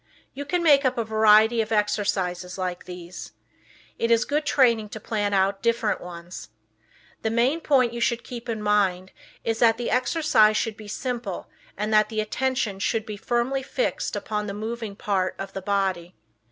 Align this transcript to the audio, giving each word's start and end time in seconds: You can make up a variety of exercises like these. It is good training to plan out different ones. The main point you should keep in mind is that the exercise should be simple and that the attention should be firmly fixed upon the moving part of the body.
You 0.33 0.45
can 0.45 0.63
make 0.63 0.83
up 0.83 0.97
a 0.97 1.03
variety 1.05 1.61
of 1.61 1.71
exercises 1.71 2.57
like 2.57 2.85
these. 2.85 3.33
It 3.99 4.09
is 4.09 4.25
good 4.25 4.47
training 4.47 4.89
to 4.89 4.99
plan 4.99 5.31
out 5.31 5.61
different 5.61 6.01
ones. 6.01 6.49
The 7.21 7.29
main 7.29 7.59
point 7.61 7.93
you 7.93 8.01
should 8.01 8.23
keep 8.23 8.49
in 8.49 8.63
mind 8.63 9.11
is 9.43 9.59
that 9.59 9.77
the 9.77 9.91
exercise 9.91 10.57
should 10.57 10.75
be 10.75 10.87
simple 10.87 11.51
and 11.77 11.93
that 11.93 12.09
the 12.09 12.19
attention 12.19 12.79
should 12.79 13.05
be 13.05 13.15
firmly 13.15 13.61
fixed 13.61 14.15
upon 14.15 14.47
the 14.47 14.55
moving 14.55 14.95
part 14.95 15.35
of 15.37 15.53
the 15.53 15.61
body. 15.61 16.15